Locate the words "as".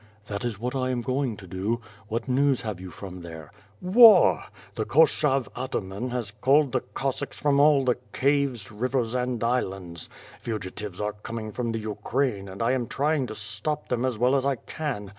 14.03-14.17, 14.35-14.43